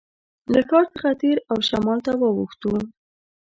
له 0.53 0.61
ښار 0.69 0.85
څخه 0.93 1.09
تېر 1.21 1.37
او 1.51 1.57
شمال 1.67 1.99
ته 2.05 2.11
واوښتو. 2.19 2.71